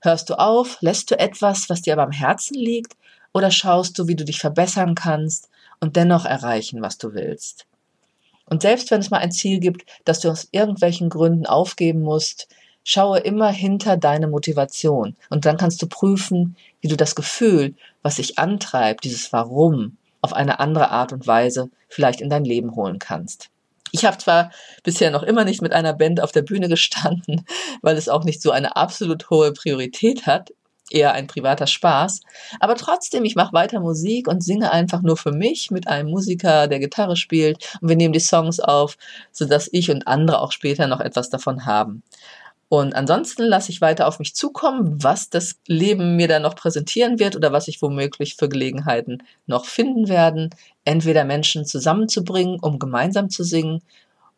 Hörst 0.00 0.30
du 0.30 0.34
auf, 0.38 0.78
lässt 0.80 1.10
du 1.10 1.18
etwas, 1.18 1.68
was 1.68 1.82
dir 1.82 1.94
aber 1.94 2.04
am 2.04 2.12
Herzen 2.12 2.54
liegt, 2.54 2.96
oder 3.32 3.50
schaust 3.50 3.98
du, 3.98 4.06
wie 4.06 4.14
du 4.14 4.24
dich 4.24 4.38
verbessern 4.38 4.94
kannst 4.94 5.48
und 5.80 5.96
dennoch 5.96 6.24
erreichen, 6.24 6.82
was 6.82 6.98
du 6.98 7.14
willst? 7.14 7.66
Und 8.46 8.62
selbst 8.62 8.90
wenn 8.90 9.00
es 9.00 9.10
mal 9.10 9.18
ein 9.18 9.32
Ziel 9.32 9.58
gibt, 9.58 9.84
das 10.04 10.20
du 10.20 10.30
aus 10.30 10.48
irgendwelchen 10.52 11.08
Gründen 11.08 11.46
aufgeben 11.46 12.02
musst, 12.02 12.48
Schaue 12.84 13.18
immer 13.18 13.50
hinter 13.50 13.96
deine 13.96 14.28
Motivation 14.28 15.16
und 15.30 15.46
dann 15.46 15.56
kannst 15.56 15.82
du 15.82 15.86
prüfen, 15.86 16.56
wie 16.80 16.88
du 16.88 16.96
das 16.96 17.14
Gefühl, 17.14 17.74
was 18.02 18.16
sich 18.16 18.38
antreibt, 18.38 19.04
dieses 19.04 19.32
Warum, 19.32 19.96
auf 20.20 20.32
eine 20.32 20.60
andere 20.60 20.90
Art 20.90 21.12
und 21.12 21.26
Weise 21.26 21.70
vielleicht 21.88 22.20
in 22.20 22.30
dein 22.30 22.44
Leben 22.44 22.76
holen 22.76 22.98
kannst. 22.98 23.50
Ich 23.92 24.04
habe 24.04 24.18
zwar 24.18 24.50
bisher 24.82 25.10
noch 25.10 25.22
immer 25.22 25.44
nicht 25.44 25.62
mit 25.62 25.72
einer 25.72 25.92
Band 25.92 26.20
auf 26.20 26.32
der 26.32 26.42
Bühne 26.42 26.68
gestanden, 26.68 27.46
weil 27.82 27.96
es 27.96 28.08
auch 28.08 28.24
nicht 28.24 28.42
so 28.42 28.50
eine 28.50 28.76
absolut 28.76 29.30
hohe 29.30 29.52
Priorität 29.52 30.26
hat, 30.26 30.52
eher 30.90 31.12
ein 31.12 31.26
privater 31.26 31.66
Spaß, 31.66 32.20
aber 32.60 32.74
trotzdem, 32.74 33.24
ich 33.24 33.36
mache 33.36 33.52
weiter 33.52 33.80
Musik 33.80 34.28
und 34.28 34.42
singe 34.42 34.70
einfach 34.70 35.00
nur 35.02 35.16
für 35.16 35.32
mich 35.32 35.70
mit 35.70 35.88
einem 35.88 36.10
Musiker, 36.10 36.68
der 36.68 36.78
Gitarre 36.78 37.16
spielt 37.16 37.78
und 37.80 37.88
wir 37.88 37.96
nehmen 37.96 38.12
die 38.12 38.20
Songs 38.20 38.60
auf, 38.60 38.96
sodass 39.32 39.68
ich 39.72 39.90
und 39.90 40.06
andere 40.06 40.40
auch 40.40 40.52
später 40.52 40.86
noch 40.86 41.00
etwas 41.00 41.30
davon 41.30 41.64
haben. 41.64 42.02
Und 42.74 42.96
ansonsten 42.96 43.44
lasse 43.44 43.70
ich 43.70 43.80
weiter 43.80 44.08
auf 44.08 44.18
mich 44.18 44.34
zukommen, 44.34 45.00
was 45.00 45.30
das 45.30 45.60
Leben 45.68 46.16
mir 46.16 46.26
da 46.26 46.40
noch 46.40 46.56
präsentieren 46.56 47.20
wird 47.20 47.36
oder 47.36 47.52
was 47.52 47.68
ich 47.68 47.80
womöglich 47.80 48.34
für 48.34 48.48
Gelegenheiten 48.48 49.22
noch 49.46 49.66
finden 49.66 50.08
werden. 50.08 50.50
Entweder 50.84 51.24
Menschen 51.24 51.64
zusammenzubringen, 51.66 52.58
um 52.60 52.80
gemeinsam 52.80 53.30
zu 53.30 53.44
singen, 53.44 53.80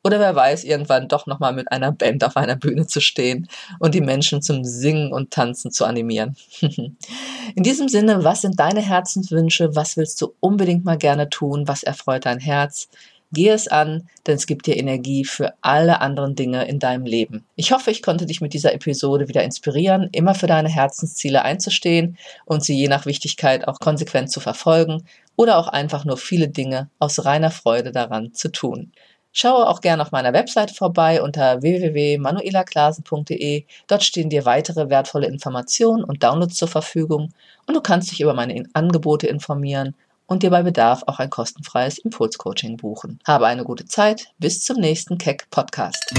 oder 0.05 0.21
wer 0.21 0.37
weiß, 0.37 0.65
irgendwann 0.65 1.09
doch 1.09 1.27
nochmal 1.27 1.55
mit 1.55 1.73
einer 1.73 1.91
Band 1.93 2.25
auf 2.25 2.37
einer 2.37 2.57
Bühne 2.57 2.87
zu 2.87 3.01
stehen 3.01 3.49
und 3.81 3.95
die 3.95 4.03
Menschen 4.03 4.43
zum 4.43 4.65
Singen 4.65 5.15
und 5.15 5.31
Tanzen 5.31 5.73
zu 5.73 5.87
animieren. 5.87 6.37
In 6.61 7.63
diesem 7.63 7.89
Sinne, 7.89 8.23
was 8.23 8.43
sind 8.43 8.61
deine 8.61 8.83
Herzenswünsche? 8.83 9.75
Was 9.75 9.97
willst 9.97 10.21
du 10.21 10.35
unbedingt 10.41 10.85
mal 10.85 10.99
gerne 10.99 11.31
tun? 11.31 11.67
Was 11.67 11.83
erfreut 11.83 12.27
dein 12.27 12.39
Herz? 12.39 12.89
Geh 13.33 13.49
es 13.49 13.67
an, 13.67 14.09
denn 14.27 14.37
es 14.37 14.47
gibt 14.47 14.67
dir 14.67 14.77
Energie 14.77 15.25
für 15.25 15.55
alle 15.61 16.01
anderen 16.01 16.37
Dinge 16.37 16.69
in 16.69 16.79
deinem 16.79 17.07
Leben. 17.07 17.45
Ich 17.57 17.73
hoffe, 17.73 17.91
ich 17.91 18.01
konnte 18.01 18.25
dich 18.25 18.41
mit 18.41 18.55
dieser 18.55 18.73
Episode 18.73 19.27
wieder 19.29 19.43
inspirieren, 19.43 20.09
immer 20.13 20.37
für 20.37 20.47
deine 20.47 20.69
Herzensziele 20.69 21.43
einzustehen 21.43 22.17
und 22.45 22.65
sie 22.65 22.77
je 22.77 22.87
nach 22.87 23.05
Wichtigkeit 23.05 23.67
auch 23.67 23.81
konsequent 23.81 24.31
zu 24.31 24.39
verfolgen 24.39 25.03
oder 25.35 25.59
auch 25.59 25.67
einfach 25.67 26.05
nur 26.05 26.19
viele 26.19 26.49
Dinge 26.49 26.89
aus 27.01 27.25
reiner 27.25 27.51
Freude 27.51 27.91
daran 27.91 28.33
zu 28.33 28.53
tun. 28.53 28.93
Schaue 29.33 29.69
auch 29.69 29.81
gerne 29.83 30.03
auf 30.03 30.13
meiner 30.13 30.33
Website 30.33 30.71
vorbei 30.71 31.21
unter 31.21 31.61
www.manuelaklasen.de. 31.61 33.65
Dort 33.87 34.03
stehen 34.03 34.31
dir 34.31 34.47
weitere 34.47 34.89
wertvolle 34.89 35.27
Informationen 35.27 36.05
und 36.05 36.23
Downloads 36.23 36.55
zur 36.55 36.69
Verfügung 36.69 37.35
und 37.67 37.75
du 37.75 37.83
kannst 37.83 38.13
dich 38.13 38.23
über 38.23 38.33
meine 38.33 38.65
Angebote 38.73 39.27
informieren 39.27 39.95
und 40.27 40.43
dir 40.43 40.51
bei 40.51 40.63
Bedarf 40.63 41.03
auch 41.07 41.19
ein 41.19 41.31
kostenfreies 41.31 41.99
Impulscoaching 41.99 42.77
buchen. 42.77 43.21
Habe 43.27 43.47
eine 43.47 43.65
gute 43.65 43.87
Zeit. 43.87 44.29
Bis 44.39 44.63
zum 44.63 44.79
nächsten 44.79 45.19
Keck 45.19 45.49
Podcast. 45.51 46.13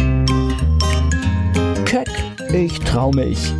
Keck, 1.85 2.09
ich 2.53 2.79
trau 2.79 3.11
mich. 3.11 3.53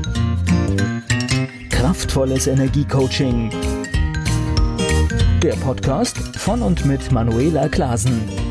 Kraftvolles 1.70 2.48
Energiecoaching. 2.48 3.52
Der 5.44 5.54
Podcast 5.54 6.18
von 6.38 6.62
und 6.62 6.86
mit 6.86 7.12
Manuela 7.12 7.70
Klasen. 7.70 8.47